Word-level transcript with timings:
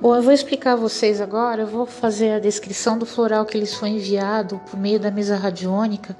Bom, 0.00 0.14
eu 0.14 0.22
vou 0.22 0.32
explicar 0.32 0.74
a 0.74 0.76
vocês 0.76 1.20
agora, 1.20 1.62
eu 1.62 1.66
vou 1.66 1.84
fazer 1.84 2.30
a 2.30 2.38
descrição 2.38 2.96
do 2.96 3.04
floral 3.04 3.44
que 3.44 3.58
lhes 3.58 3.74
foi 3.74 3.88
enviado 3.88 4.60
por 4.70 4.78
meio 4.78 5.00
da 5.00 5.10
mesa 5.10 5.36
radiônica. 5.36 6.16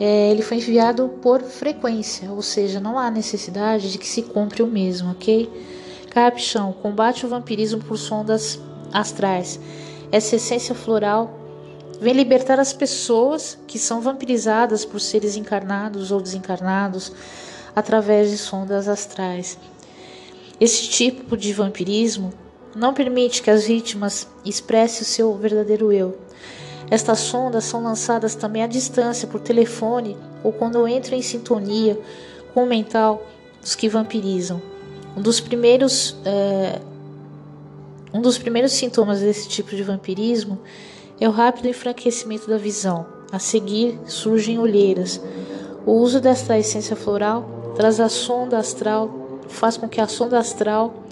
É, 0.00 0.32
ele 0.32 0.42
foi 0.42 0.56
enviado 0.56 1.08
por 1.22 1.40
frequência, 1.40 2.28
ou 2.32 2.42
seja, 2.42 2.80
não 2.80 2.98
há 2.98 3.08
necessidade 3.08 3.92
de 3.92 3.98
que 3.98 4.08
se 4.08 4.22
compre 4.22 4.60
o 4.60 4.66
mesmo, 4.66 5.12
ok? 5.12 5.48
Capchão, 6.10 6.72
combate 6.72 7.24
o 7.24 7.28
vampirismo 7.28 7.80
por 7.80 7.96
sondas 7.96 8.58
astrais. 8.92 9.60
Essa 10.10 10.34
essência 10.34 10.74
floral 10.74 11.32
vem 12.00 12.12
libertar 12.12 12.58
as 12.58 12.72
pessoas 12.72 13.56
que 13.68 13.78
são 13.78 14.00
vampirizadas 14.00 14.84
por 14.84 15.00
seres 15.00 15.36
encarnados 15.36 16.10
ou 16.10 16.20
desencarnados 16.20 17.12
através 17.74 18.32
de 18.32 18.36
sondas 18.36 18.88
astrais. 18.88 19.56
Esse 20.58 20.88
tipo 20.88 21.36
de 21.36 21.52
vampirismo 21.52 22.32
não 22.76 22.92
permite 22.92 23.42
que 23.42 23.50
as 23.50 23.66
vítimas 23.66 24.28
expressem 24.44 25.02
o 25.02 25.04
seu 25.06 25.34
verdadeiro 25.34 25.90
eu. 25.90 26.18
Estas 26.90 27.20
sondas 27.20 27.64
são 27.64 27.82
lançadas 27.82 28.34
também 28.34 28.62
à 28.62 28.66
distância 28.66 29.26
por 29.26 29.40
telefone 29.40 30.16
ou 30.44 30.52
quando 30.52 30.86
entram 30.86 31.16
em 31.16 31.22
sintonia 31.22 31.98
com 32.52 32.64
o 32.64 32.66
mental 32.66 33.26
dos 33.60 33.74
que 33.74 33.88
vampirizam. 33.88 34.60
Um 35.16 35.22
dos 35.22 35.40
primeiros, 35.40 36.16
é, 36.24 36.78
um 38.12 38.20
dos 38.20 38.36
primeiros 38.36 38.72
sintomas 38.72 39.20
desse 39.20 39.48
tipo 39.48 39.74
de 39.74 39.82
vampirismo 39.82 40.58
é 41.18 41.26
o 41.26 41.32
rápido 41.32 41.68
enfraquecimento 41.68 42.48
da 42.48 42.58
visão. 42.58 43.06
A 43.32 43.38
seguir 43.38 43.98
surgem 44.06 44.58
olheiras. 44.58 45.20
O 45.84 45.92
uso 45.92 46.20
desta 46.20 46.56
essência 46.58 46.94
floral 46.94 47.72
traz 47.74 47.98
a 47.98 48.08
sonda 48.08 48.58
astral, 48.58 49.40
faz 49.48 49.76
com 49.76 49.88
que 49.88 50.00
a 50.00 50.06
sonda 50.06 50.38
astral 50.38 51.05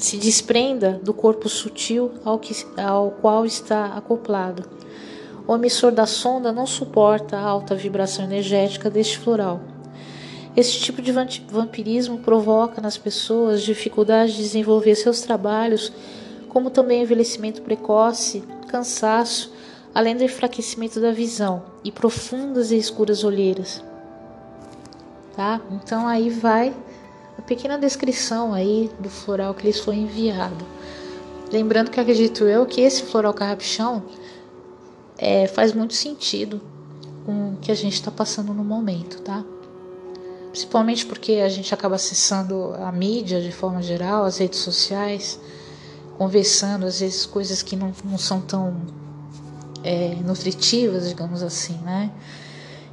se 0.00 0.16
desprenda 0.16 0.98
do 1.02 1.12
corpo 1.12 1.46
sutil 1.46 2.12
ao, 2.24 2.38
que, 2.38 2.54
ao 2.80 3.10
qual 3.10 3.44
está 3.44 3.86
acoplado. 3.96 4.64
O 5.46 5.54
emissor 5.54 5.92
da 5.92 6.06
sonda 6.06 6.52
não 6.52 6.66
suporta 6.66 7.36
a 7.36 7.42
alta 7.42 7.74
vibração 7.74 8.24
energética 8.24 8.88
deste 8.88 9.18
floral. 9.18 9.60
Este 10.56 10.80
tipo 10.80 11.02
de 11.02 11.12
vampirismo 11.12 12.18
provoca 12.18 12.80
nas 12.80 12.96
pessoas 12.96 13.62
dificuldade 13.62 14.32
de 14.32 14.42
desenvolver 14.42 14.94
seus 14.94 15.20
trabalhos, 15.20 15.92
como 16.48 16.70
também 16.70 17.02
envelhecimento 17.02 17.60
precoce, 17.62 18.42
cansaço, 18.68 19.52
além 19.94 20.16
do 20.16 20.24
enfraquecimento 20.24 20.98
da 20.98 21.12
visão 21.12 21.62
e 21.84 21.92
profundas 21.92 22.72
e 22.72 22.76
escuras 22.78 23.22
olheiras. 23.22 23.84
Tá? 25.36 25.60
Então 25.70 26.06
aí 26.06 26.30
vai 26.30 26.74
uma 27.40 27.46
pequena 27.46 27.78
descrição 27.78 28.52
aí 28.52 28.90
do 29.00 29.08
floral 29.08 29.54
que 29.54 29.66
lhes 29.66 29.80
foi 29.80 29.96
enviado. 29.96 30.62
Lembrando 31.50 31.90
que 31.90 31.98
acredito 31.98 32.44
eu 32.44 32.66
que 32.66 32.82
esse 32.82 33.02
floral 33.02 33.32
carrapichão 33.32 34.04
é, 35.16 35.46
faz 35.46 35.72
muito 35.72 35.94
sentido 35.94 36.60
com 37.24 37.54
o 37.54 37.56
que 37.56 37.72
a 37.72 37.74
gente 37.74 37.94
está 37.94 38.10
passando 38.10 38.52
no 38.52 38.62
momento, 38.62 39.22
tá? 39.22 39.42
Principalmente 40.50 41.06
porque 41.06 41.34
a 41.34 41.48
gente 41.48 41.72
acaba 41.72 41.94
acessando 41.94 42.74
a 42.74 42.92
mídia 42.92 43.40
de 43.40 43.50
forma 43.50 43.82
geral, 43.82 44.24
as 44.24 44.36
redes 44.36 44.58
sociais, 44.58 45.40
conversando, 46.18 46.84
às 46.84 47.00
vezes 47.00 47.24
coisas 47.24 47.62
que 47.62 47.74
não, 47.74 47.92
não 48.04 48.18
são 48.18 48.40
tão 48.40 48.76
é, 49.82 50.14
nutritivas, 50.16 51.08
digamos 51.08 51.42
assim, 51.42 51.78
né? 51.78 52.10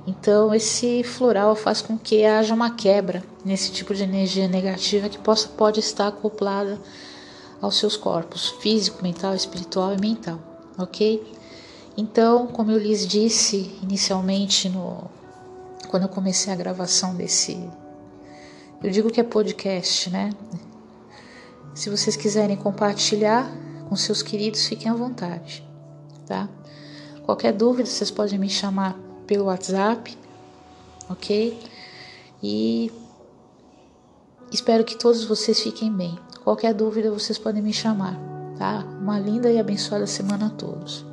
Então, 0.08 0.56
esse 0.56 1.04
floral 1.04 1.54
faz 1.54 1.82
com 1.82 1.98
que 1.98 2.24
haja 2.24 2.54
uma 2.54 2.72
quebra 2.72 3.22
nesse 3.44 3.74
tipo 3.74 3.94
de 3.94 4.04
energia 4.04 4.48
negativa 4.48 5.10
que 5.10 5.20
possa, 5.20 5.50
pode 5.50 5.82
estar 5.82 6.08
acoplada 6.08 6.80
aos 7.62 7.78
seus 7.78 7.98
corpos 7.98 8.52
físico, 8.62 9.04
mental, 9.04 9.36
espiritual 9.36 9.94
e 9.94 10.00
mental, 10.00 10.40
ok? 10.78 11.22
Então, 11.98 12.48
como 12.48 12.72
eu 12.72 12.78
lhes 12.78 13.06
disse 13.06 13.78
inicialmente 13.84 14.70
no 14.70 15.04
quando 15.90 16.04
eu 16.04 16.10
comecei 16.10 16.54
a 16.54 16.56
gravação 16.56 17.14
desse 17.14 17.70
eu 18.84 18.92
digo 18.92 19.10
que 19.10 19.20
é 19.20 19.24
podcast, 19.24 20.10
né? 20.10 20.30
Se 21.74 21.90
vocês 21.90 22.16
quiserem 22.16 22.56
compartilhar 22.56 23.52
com 23.90 23.96
seus 23.96 24.22
queridos, 24.22 24.68
fiquem 24.68 24.92
à 24.92 24.94
vontade, 24.94 25.68
tá? 26.28 26.48
Qualquer 27.24 27.52
dúvida, 27.52 27.90
vocês 27.90 28.12
podem 28.12 28.38
me 28.38 28.50
chamar 28.50 29.07
pelo 29.28 29.46
WhatsApp, 29.46 30.18
ok? 31.10 31.60
E 32.42 32.92
espero 34.52 34.84
que 34.84 34.98
todos 34.98 35.26
vocês 35.26 35.60
fiquem 35.60 35.92
bem. 35.92 36.18
Qualquer 36.44 36.74
dúvida 36.74 37.12
vocês 37.12 37.38
podem 37.38 37.62
me 37.62 37.74
chamar, 37.74 38.18
tá? 38.58 38.86
Uma 39.02 39.20
linda 39.20 39.52
e 39.52 39.60
abençoada 39.60 40.08
semana 40.08 40.48
a 40.48 40.50
todos. 40.50 41.06